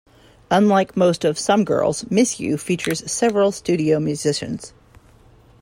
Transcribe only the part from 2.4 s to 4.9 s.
features several studio musicians.